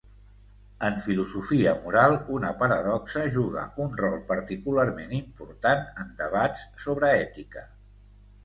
[0.85, 7.69] En filosofia moral una paradoxa juga un rol particularment important en debats sobre ètica.